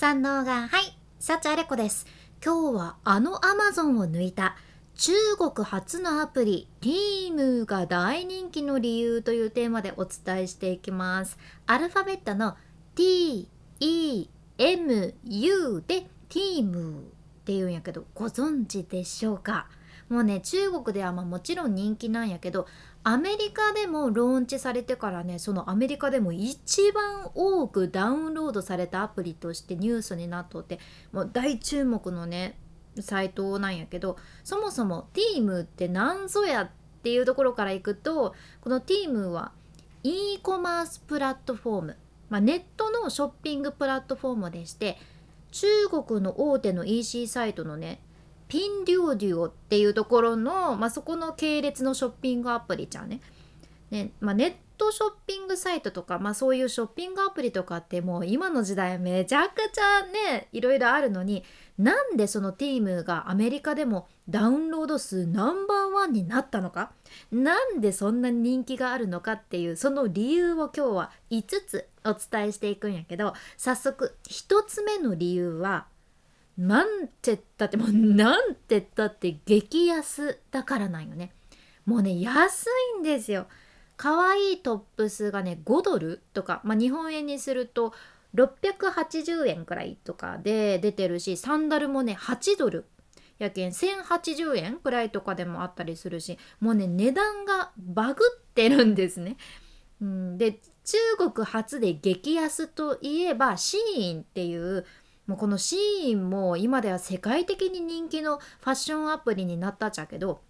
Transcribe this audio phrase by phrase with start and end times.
[0.00, 2.06] 三能がはいサチアレコです。
[2.40, 4.54] 今日はあのアマゾンを抜いた
[4.94, 11.36] 中国初のアプリ Team が大人気の理由というテーマでお伝えしていきます。
[11.66, 12.56] アルファベットの
[12.94, 13.48] T
[13.80, 17.02] E M U で Team っ
[17.44, 19.66] ていうんやけどご存知でしょうか？
[20.08, 22.66] もうね中国ではまあもちろん人気なんやけど
[23.04, 30.78] アメリカでもローンチされてからねそのアメリカでも一番多くダウンロードされたアプリとしてニュースになっとって
[31.12, 32.58] もう大注目のね
[33.00, 36.70] サイトなんやけどそもそも Team って何ぞやっ
[37.02, 39.52] ていうところからいくとこの Team は
[40.02, 41.96] e コマースプラットフォーム、
[42.30, 44.98] まあ、ネットのショッピングプラットフォームでして
[45.50, 48.00] 中国の大手の EC サイトのね
[48.48, 53.20] ピンデュオデュオっていうところの、まあ、そこの系列のショッピングアプリじゃんね。
[53.90, 61.42] ねまあ、ネットショッピングサイトとか、まあ、そういうショッピングアプリとかってもう今の時代めちゃくちゃねいろいろあるのに
[61.78, 66.92] なんでその Team がアメリカでもダウンロード数ナンバーワンになったのか？
[67.32, 75.86] なんでそんなに人気があるのかっていうその理由を今日は5つお伝えしていくんやけど早速1つ目の理由は
[76.58, 81.32] なんてったってもうなんてったって激安だからなんよね
[81.86, 83.46] もうね安いんですよ
[83.96, 87.92] 可愛いいトップスがね5ドルとか、まあ、日本円にすると
[88.34, 92.86] 680円くらいとかで出てるしサンダルもね8ドル
[93.38, 99.36] やけん1080円くらいとかでもあったりするしもうね値段がバグってるんですね。
[100.00, 104.86] うん、で中国初で激安といえばシーンっていう
[105.28, 110.40] もうこのシーンも今では世界的に人気のファッションアプリになったっちゃけど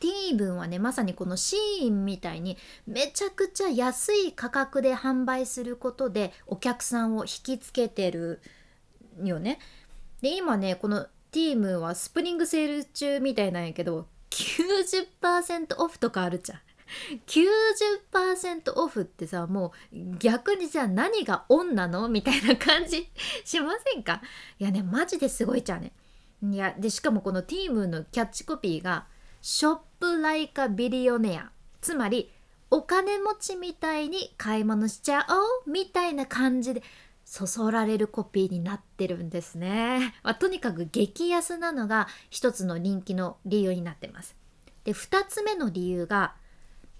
[0.00, 8.40] ティーブンはねまさにこのシーンみたいにめちゃくちゃ安い価格で販売することでお客さんを引きつけてる
[9.22, 9.60] よね。
[10.22, 16.58] で今ねこのティームはスプリングセール中みたいなんやけど90%オフとかあるじゃん。
[17.26, 22.08] 90%オフってさもう逆にじゃあ何がオンなの？
[22.08, 23.10] みたいな感じ
[23.44, 24.22] しませんか？
[24.58, 25.92] いやねマジですごいじゃんね。
[26.42, 29.06] いやでしかもこのティームのキャッチコピーが
[29.40, 31.50] 「ショップライカビリオネア」
[31.80, 32.30] つまり
[32.70, 36.82] お金持ちみたいに買い物しちゃおうみたいな感じで
[37.24, 40.14] そそられるコピーになってるんですね。
[40.22, 44.36] まあ、とにかく激安なのが一つの人気の理由になってます。
[44.84, 46.34] で2つ目の理由が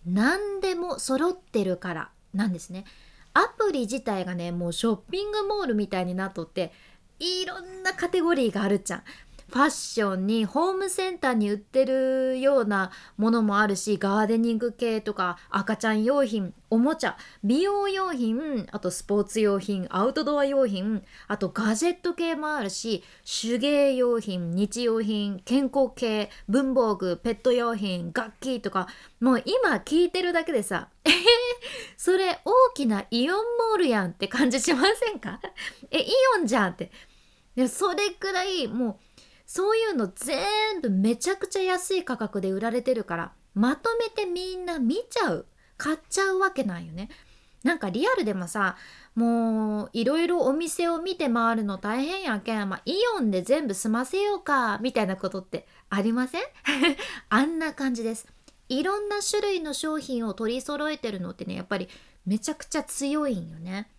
[0.06, 2.84] 何でも揃ってるからなんですね。
[3.32, 6.72] アプリ自体がねもうショッピングモールみたいになっとって
[7.18, 9.02] いろんなカテゴリーがあるじゃん。
[9.54, 28.88] ファッションにホームセンターに売ってるようなものもあるしガーデニング系とか赤ちゃん用品おもちゃ美容用品あとスポーツ用品アウトドア用品あとガジェット系もあるし手芸用品日用品健康系文房具ペット用品楽器とか
[29.20, 31.10] もう今聞いてるだけでさえ、
[31.96, 35.38] それ大きなイオンモールやんって感じしませんか？
[35.92, 36.06] えイ
[36.40, 36.90] オンじゃんって。
[37.68, 39.03] それくらいもう
[39.46, 45.46] そういうの全部めちゃくちゃ安い価格で売られてるからまとめてみんな見ちゃう
[45.76, 47.08] 買っちゃうわけなんよね。
[47.62, 48.76] なんかリアルでもさ
[49.14, 56.42] もういろいろお店を見て回るの大変やけん、まあ、イオンで全部済ませようかみたいなことってありません？
[57.30, 58.26] あんな感じです。
[58.68, 61.88] いろんな種類の商品を取り揃えてるのってねやっぱり
[62.26, 63.90] めちゃくちゃ強いんよね。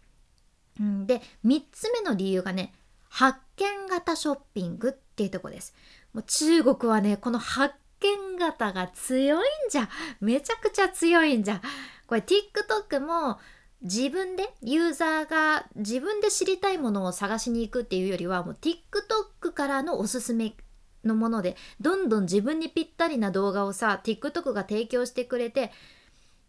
[0.79, 2.73] で3つ目の理由がね
[3.09, 5.73] 発見型ショッピングっっていうとこです。
[6.13, 9.89] もう中国はねこの発見型が強いんじゃ
[10.19, 11.61] めちゃくちゃ強いんじゃ
[12.07, 13.39] これ TikTok も
[13.81, 20.55] 自分でユーザーが自分で知りたいものを探しに行くっていうよりはもう TikTok からのおすすめ
[21.03, 25.71] のものでどんどん自分にぴったりな動画をさ TikTok が提供してくれて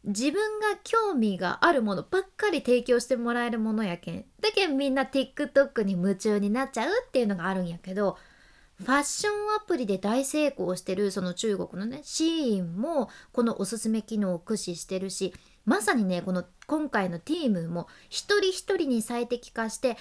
[0.05, 8.17] 自分が興味があるものばっかり提供してもらえるものやけんだけんみんな TikTok に夢中になっちゃうっていうのがあるんやけど
[8.79, 15.33] ファッションアプリで大成功してるその中国のねシーンもこのおすすめ機能を駆使してるし
[15.65, 19.97] まさにねこの今回の Team も一人一人に最適化して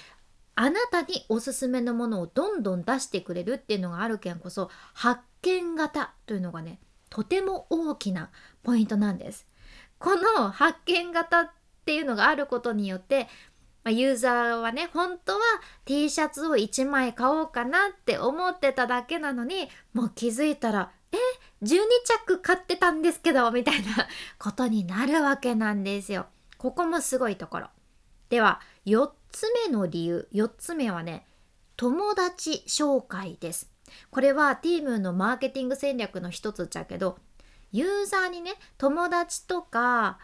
[0.54, 6.78] あなたにおすすめのものをどんどん出してくれるっていうのがあるけんこそ発見型というのがね
[7.10, 8.30] とても大きな
[8.62, 9.46] ポイントなんです。
[9.98, 11.50] この発見型っ
[11.84, 13.28] ていうのがあることによって、
[13.86, 15.38] まあ、ユーザーはね本当は
[15.84, 21.16] T シャツを1枚買おうかなって思ってただけなのにもう気づいたらえ
[21.62, 24.08] 12着買ってたんですけどみたいな
[24.40, 26.26] ことになるわけなんですよ。
[26.58, 27.68] ここもすごいところ。
[28.28, 31.24] では4つ目の理由4つ目はね
[31.76, 33.70] 友達紹介です
[34.10, 37.18] これはティームのマーケティング戦略の一つじゃけど
[37.70, 40.18] ユーザーにね友達とか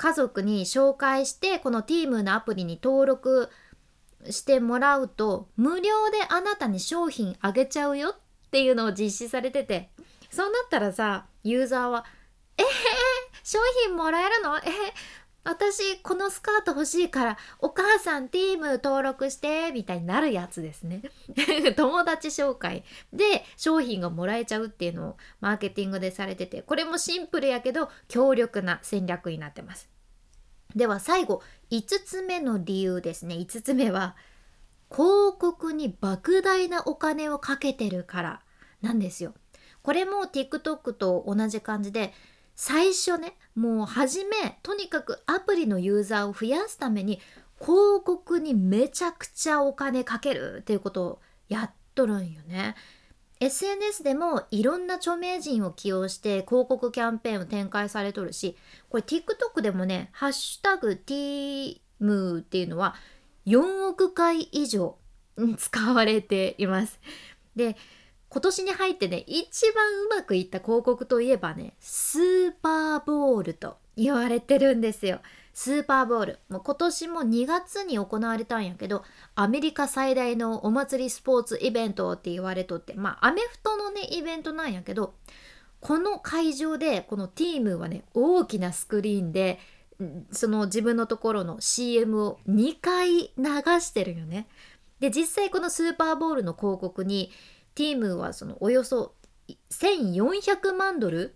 [0.00, 3.50] 家族に紹介してこの Team のアプリに登録
[4.30, 9.90] してもらうと無料であなたに商品あげちゃうよっていうのを実施されてて
[10.30, 12.06] そうなったらさユーザーは
[12.56, 12.66] 「えー、
[13.44, 14.56] 商品もらえるの？
[14.56, 14.64] えー、
[15.42, 21.02] 私このスカート欲しいからお母さんティーム登録してみたいになるやつですね。
[21.76, 22.84] 友達紹介。
[23.12, 29.88] で商品がもらえちゃうっていうのをマーケティングでされててこれもシンプルやけど強力な戦略になってます。
[30.76, 33.36] では最後5つ目の理由ですね。
[33.36, 34.16] 5つ目は
[34.90, 38.42] 広告に莫大なお金をかけてるから
[38.82, 39.34] なんですよ。
[39.82, 42.12] これも TikTok と同じ感じで
[42.54, 47.20] 最初ねもう初めとにかくアプリのユーザーを増やすために
[47.58, 52.74] 広告にめちゃくちゃお金かけるっていうことをやっとるんよね。
[53.40, 58.56] SNS でもいろんな著名人を起用して広告キャンペーンを展開されとるし
[58.90, 62.94] これ TikTok でもね「ハッシュタグ #TM」っていうのは
[63.46, 64.98] 4億回以上
[65.56, 67.00] 使われています。
[67.56, 67.76] で
[68.30, 75.20] 今年に入ってね一番うまくいった広告といえばねスーパーボールと言われてるんですよ。
[75.52, 79.02] スーパーボールもう今年も2月に行われたんやけど
[79.34, 85.14] アメリカ最大のお祭りスポーツイベントって言われとってまあアメフトのねイベントなんやけど
[85.80, 89.58] この会場でこのティームはね大きなスクリーンで
[90.30, 93.30] その自分のところの CM を2回流
[93.80, 94.46] してるよね。
[95.00, 97.32] で実際このスーパーボールの広告に
[97.74, 99.14] ティームはそのおよそ
[99.70, 101.34] 1400万ドル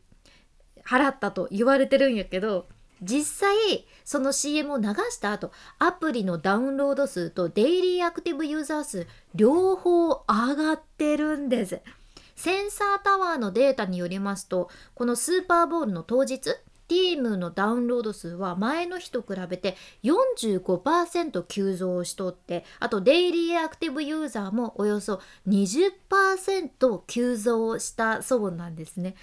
[0.84, 2.66] 払ったと言われてるんやけど
[3.02, 10.24] 実際その CM を流した後アプリのダウンロード数とデイリーアクティブユーザー数両方上
[10.56, 11.80] がってるんです。
[12.36, 16.56] センサータワーのデータによりますとこのスーパーボウルの当日
[16.88, 29.14] TEMU のダウンロード数は前の日と比べて45%急増しとってあとデイリーアクティブユーザーもおよそ20%急増したそうなんですね。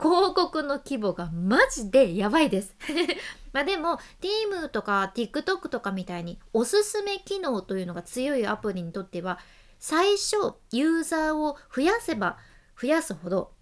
[0.00, 2.74] 広告の規模がマジでやばいです。
[3.52, 9.38] まあでも Team とか TikTok とかみたいにおすすめ機能というのが強いアプリにとっては
[9.78, 12.38] 最初ユーザーを増やせば
[12.80, 13.53] 増やすほど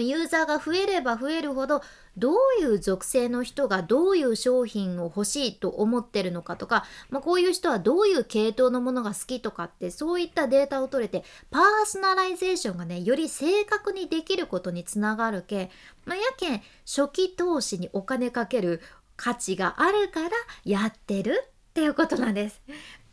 [0.00, 1.82] ユーザーが増えれば増えるほど
[2.16, 15.70] どういう属性の人がどういう商品を欲しいと思ってるのかとか、まあ、こういう人はどういう系統のものが好きとかってそういったデータを取れてパーソナライゼーションがねより正確にできることにつながるけ、
[16.04, 18.80] まあ、やけん初期投資にお金かける
[19.16, 20.30] 価値があるから
[20.64, 22.60] やってるっていうことなんです。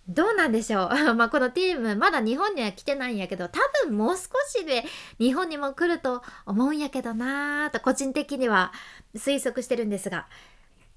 [0.10, 0.90] どうなんでしょう？
[1.16, 4.84] まあこの TEMU まだ日本には来てないんやけど多分もう少しで
[5.20, 8.74] 日本にも来ると思うんやけどなーと個人的には
[9.16, 10.28] 推測してるんですが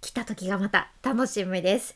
[0.01, 1.95] 来た時がまた楽しみです。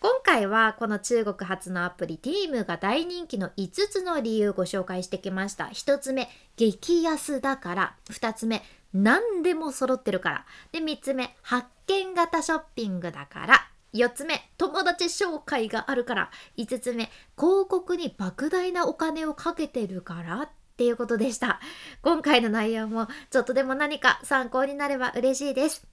[0.00, 5.64] 今回はこの中国発のアプリティームが大人気の5つの理由ご紹介してきました。
[5.64, 7.94] 1つ目激安だから。
[8.10, 8.62] 2つ目
[8.94, 10.46] 何でも揃ってるから。
[10.70, 13.68] で3つ目発見型ショッピングだから。
[13.94, 16.30] 4つ目友達紹介があるから。
[16.56, 20.42] 5つ目広告に莫大なお金をかけてるから。
[20.42, 21.60] っていうことでした。
[22.02, 25.86] 今回の内容もちょっとでも何か参考になれば嬉しいです。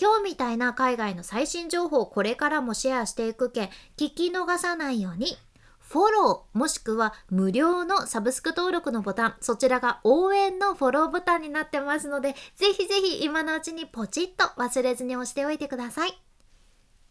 [0.00, 5.36] 今日みたいな海外の最新情報をこれからもシェアしていくけん聞き逃さないように
[5.80, 16.27] フォローもしくは無料のサブスク登録のボタンそちらが応援のフォローボタンになってますのでぜひぜひ今のうちにポチッと忘れずに押しておいてください。